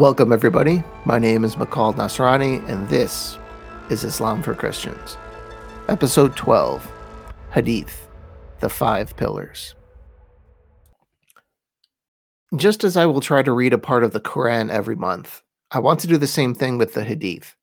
[0.00, 0.82] Welcome, everybody.
[1.04, 3.36] My name is McCall Nasrani, and this
[3.90, 5.18] is Islam for Christians.
[5.88, 6.90] Episode 12
[7.52, 8.08] Hadith,
[8.60, 9.74] the Five Pillars.
[12.56, 15.80] Just as I will try to read a part of the Quran every month, I
[15.80, 17.54] want to do the same thing with the Hadith.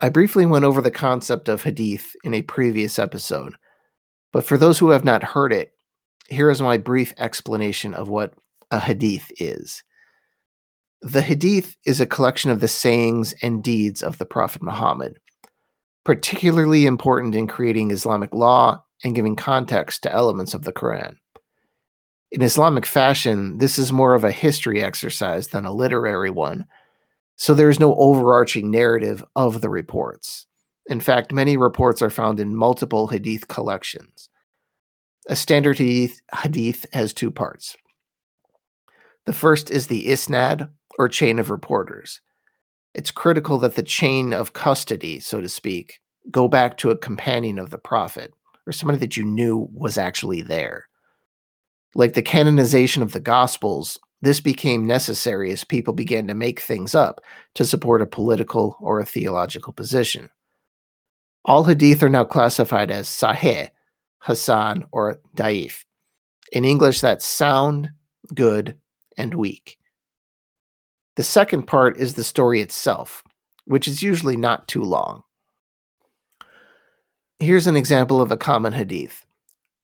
[0.00, 3.54] I briefly went over the concept of Hadith in a previous episode,
[4.32, 5.72] but for those who have not heard it,
[6.28, 8.34] here is my brief explanation of what
[8.72, 9.84] a Hadith is.
[11.06, 15.18] The Hadith is a collection of the sayings and deeds of the Prophet Muhammad,
[16.02, 21.16] particularly important in creating Islamic law and giving context to elements of the Quran.
[22.32, 26.64] In Islamic fashion, this is more of a history exercise than a literary one,
[27.36, 30.46] so there is no overarching narrative of the reports.
[30.86, 34.30] In fact, many reports are found in multiple hadith collections.
[35.28, 37.76] A standard hadith, hadith has two parts.
[39.26, 42.20] The first is the isnad, or chain of reporters.
[42.94, 46.00] It's critical that the chain of custody, so to speak,
[46.30, 48.32] go back to a companion of the prophet
[48.66, 50.88] or somebody that you knew was actually there.
[51.94, 56.94] Like the canonization of the Gospels, this became necessary as people began to make things
[56.94, 57.20] up
[57.54, 60.30] to support a political or a theological position.
[61.44, 63.68] All hadith are now classified as sahih,
[64.24, 65.84] Hasan, or daif.
[66.52, 67.90] In English, that's sound,
[68.34, 68.78] good,
[69.18, 69.78] and weak.
[71.16, 73.22] The second part is the story itself,
[73.66, 75.22] which is usually not too long.
[77.38, 79.24] Here's an example of a common hadith.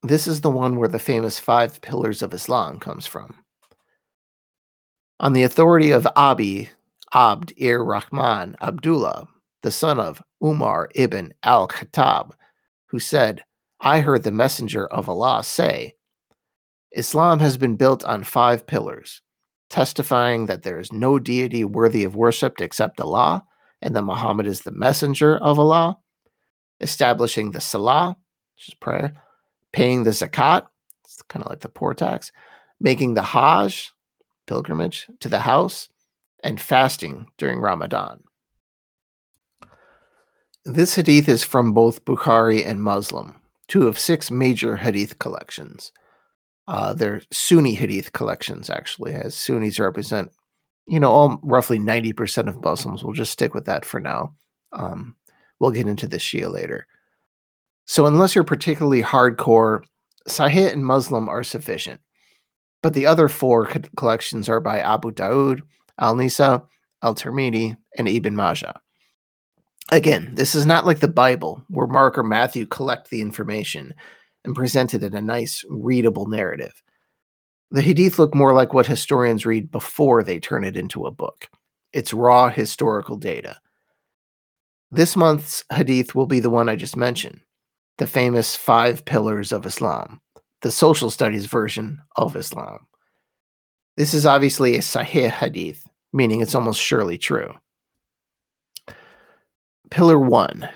[0.03, 3.35] This is the one where the famous five pillars of Islam comes from.
[5.19, 6.69] On the authority of Abi
[7.13, 9.27] Abd ir Rahman Abdullah,
[9.61, 12.31] the son of Umar ibn al Khattab,
[12.87, 13.43] who said,
[13.79, 15.95] I heard the messenger of Allah say,
[16.91, 19.21] Islam has been built on five pillars
[19.71, 23.43] testifying that there is no deity worthy of worship except Allah,
[23.81, 25.97] and that Muhammad is the messenger of Allah,
[26.81, 28.17] establishing the Salah,
[28.55, 29.15] which is prayer,
[29.71, 30.67] paying the Zakat,
[31.05, 32.33] it's kind of like the poor tax,
[32.81, 33.93] making the Hajj,
[34.45, 35.87] pilgrimage, to the house,
[36.43, 38.21] and fasting during Ramadan.
[40.65, 43.39] This hadith is from both Bukhari and Muslim,
[43.69, 45.93] two of six major hadith collections.
[46.71, 50.31] Uh, they're Sunni Hadith collections, actually, as Sunnis represent,
[50.87, 53.03] you know, all roughly 90% of Muslims.
[53.03, 54.33] We'll just stick with that for now.
[54.71, 55.17] Um,
[55.59, 56.87] we'll get into the Shia later.
[57.87, 59.81] So, unless you're particularly hardcore,
[60.29, 61.99] Sahih and Muslim are sufficient.
[62.81, 65.63] But the other four co- collections are by Abu Daud,
[65.99, 66.63] Al Nisa,
[67.03, 68.79] Al Tirmidhi, and Ibn Majah.
[69.91, 73.93] Again, this is not like the Bible, where Mark or Matthew collect the information
[74.45, 76.81] and presented in a nice, readable narrative.
[77.71, 81.47] The Hadith look more like what historians read before they turn it into a book.
[81.93, 83.57] It's raw historical data.
[84.91, 87.41] This month's Hadith will be the one I just mentioned
[87.97, 90.19] the famous five pillars of Islam,
[90.61, 92.87] the social studies version of Islam.
[93.95, 97.53] This is obviously a Sahih Hadith, meaning it's almost surely true.
[99.91, 100.67] Pillar one,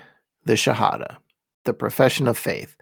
[0.44, 1.16] the Shahada,
[1.64, 2.76] the profession of faith.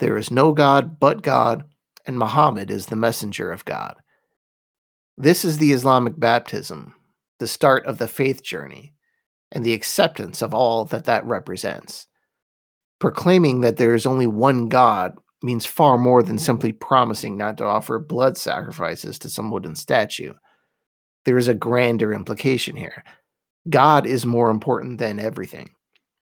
[0.00, 1.64] There is no God but God,
[2.06, 3.96] and Muhammad is the messenger of God.
[5.18, 6.94] This is the Islamic baptism,
[7.38, 8.94] the start of the faith journey,
[9.52, 12.06] and the acceptance of all that that represents.
[12.98, 15.12] Proclaiming that there is only one God
[15.42, 20.32] means far more than simply promising not to offer blood sacrifices to some wooden statue.
[21.26, 23.04] There is a grander implication here.
[23.68, 25.68] God is more important than everything,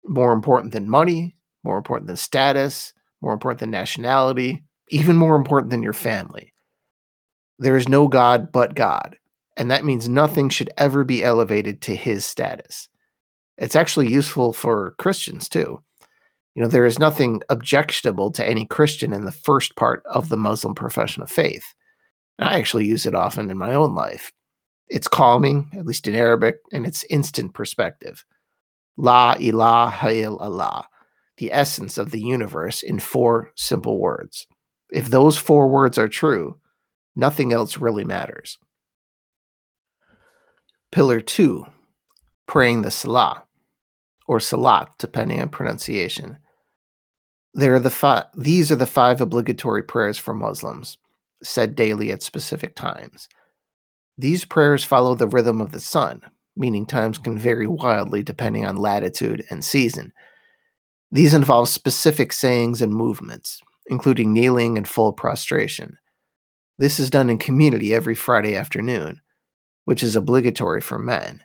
[0.05, 5.71] more important than money, more important than status, more important than nationality, even more important
[5.71, 6.53] than your family.
[7.59, 9.17] There is no God but God,
[9.57, 12.89] and that means nothing should ever be elevated to his status.
[13.59, 15.83] It's actually useful for Christians too.
[16.55, 20.37] You know, there is nothing objectionable to any Christian in the first part of the
[20.37, 21.65] Muslim profession of faith.
[22.39, 24.33] I actually use it often in my own life.
[24.89, 28.25] It's calming, at least in Arabic, and it's instant perspective.
[28.97, 30.85] La ilaha illallah
[31.41, 34.47] the essence of the universe in four simple words.
[34.93, 36.59] If those four words are true,
[37.17, 38.59] nothing else really matters.
[40.93, 41.65] Pillar two,
[42.47, 43.45] praying the Salah,
[44.27, 46.37] or Salat, depending on pronunciation.
[47.55, 50.99] There are the fi- these are the five obligatory prayers for Muslims,
[51.43, 53.29] said daily at specific times.
[54.19, 56.21] These prayers follow the rhythm of the sun,
[56.55, 60.13] meaning times can vary wildly depending on latitude and season,
[61.13, 65.99] these involve specific sayings and movements, including kneeling and full prostration.
[66.79, 69.21] This is done in community every Friday afternoon,
[69.85, 71.43] which is obligatory for men.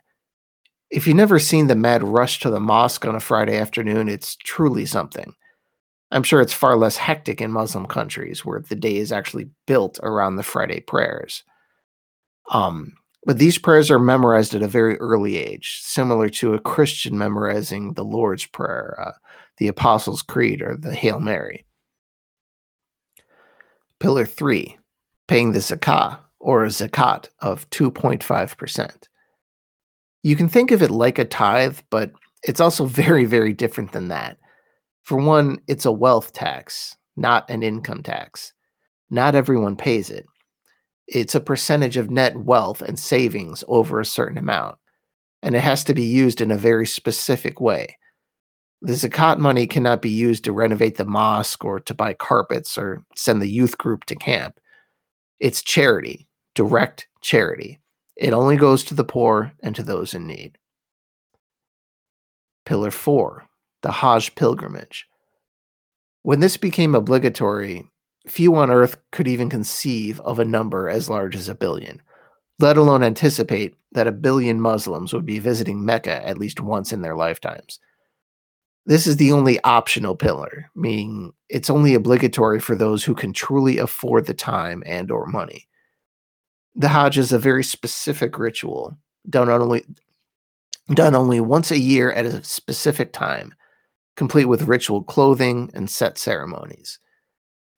[0.90, 4.36] If you've never seen the mad rush to the mosque on a Friday afternoon, it's
[4.36, 5.34] truly something.
[6.12, 9.98] I'm sure it's far less hectic in Muslim countries where the day is actually built
[10.02, 11.42] around the Friday prayers.
[12.52, 12.92] Um,
[13.26, 17.94] but these prayers are memorized at a very early age, similar to a Christian memorizing
[17.94, 19.12] the Lord's Prayer, uh,
[19.58, 21.66] the Apostles' Creed, or the Hail Mary.
[23.98, 24.78] Pillar 3
[25.26, 29.08] Paying the zakah, or a zakat, of 2.5%.
[30.22, 32.12] You can think of it like a tithe, but
[32.44, 34.38] it's also very, very different than that.
[35.02, 38.52] For one, it's a wealth tax, not an income tax.
[39.10, 40.26] Not everyone pays it
[41.06, 44.76] it's a percentage of net wealth and savings over a certain amount,
[45.42, 47.96] and it has to be used in a very specific way.
[48.82, 53.04] The zakat money cannot be used to renovate the mosque or to buy carpets or
[53.14, 54.58] send the youth group to camp.
[55.40, 57.80] It's charity, direct charity.
[58.16, 60.58] It only goes to the poor and to those in need.
[62.64, 63.46] Pillar 4
[63.82, 65.06] The Hajj Pilgrimage.
[66.22, 67.88] When this became obligatory,
[68.28, 72.02] few on earth could even conceive of a number as large as a billion,
[72.58, 77.02] let alone anticipate that a billion Muslims would be visiting Mecca at least once in
[77.02, 77.78] their lifetimes.
[78.86, 83.78] This is the only optional pillar, meaning it's only obligatory for those who can truly
[83.78, 85.66] afford the time and or money.
[86.76, 88.96] The Hajj is a very specific ritual
[89.28, 89.84] done only
[90.94, 93.54] done only once a year at a specific time,
[94.14, 97.00] complete with ritual clothing and set ceremonies.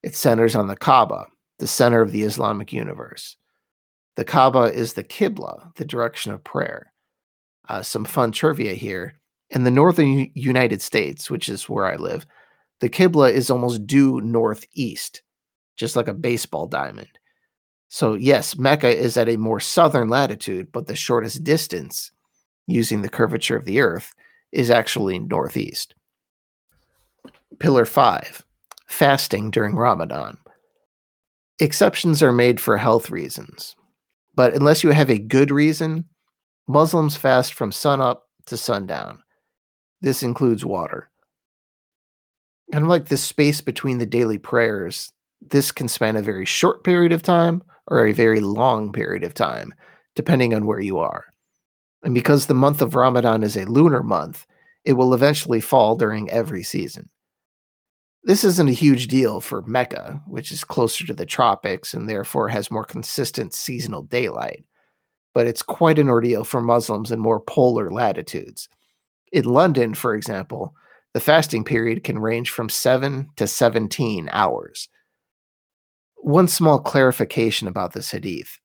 [0.03, 1.27] It centers on the Kaaba,
[1.59, 3.37] the center of the Islamic universe.
[4.17, 6.93] The Kaaba is the Qibla, the direction of prayer.
[7.69, 9.15] Uh, some fun trivia here.
[9.51, 12.27] In the northern United States, which is where I live,
[12.81, 15.23] the Qibla is almost due northeast,
[15.77, 17.09] just like a baseball diamond.
[17.89, 22.13] So, yes, Mecca is at a more southern latitude, but the shortest distance,
[22.67, 24.15] using the curvature of the earth,
[24.53, 25.95] is actually northeast.
[27.59, 28.45] Pillar 5
[28.89, 30.39] fasting during Ramadan.
[31.61, 33.77] Exceptions are made for health reasons,
[34.35, 36.05] but unless you have a good reason,
[36.67, 39.23] Muslims fast from sunup to sundown.
[40.01, 41.11] This includes water.
[42.73, 46.85] Kind of like the space between the daily prayers, this can span a very short
[46.85, 49.73] period of time or a very long period of time,
[50.15, 51.25] depending on where you are.
[52.03, 54.47] And because the month of Ramadan is a lunar month,
[54.85, 57.09] it will eventually fall during every season.
[58.25, 62.49] This isn't a huge deal for Mecca, which is closer to the tropics and therefore
[62.49, 64.65] has more consistent seasonal daylight.
[65.35, 68.69] But it's quite an ordeal for Muslims in more polar latitudes.
[69.33, 70.75] In London, for example,
[71.15, 74.89] the fasting period can range from 7 to 17 hours.
[76.17, 78.59] One small clarification about this hadith.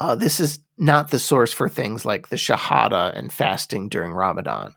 [0.00, 4.74] Uh, this is not the source for things like the Shahada and fasting during Ramadan.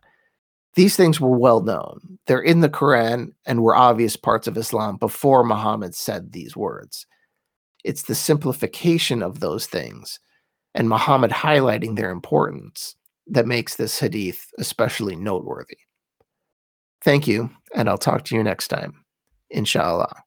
[0.77, 2.19] These things were well known.
[2.27, 7.07] They're in the Quran and were obvious parts of Islam before Muhammad said these words.
[7.83, 10.19] It's the simplification of those things
[10.75, 15.79] and Muhammad highlighting their importance that makes this hadith especially noteworthy.
[17.03, 19.03] Thank you, and I'll talk to you next time.
[19.49, 20.26] Inshallah.